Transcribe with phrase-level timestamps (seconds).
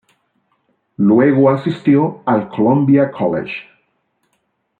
[0.97, 3.53] Luego asistió al Columbia College.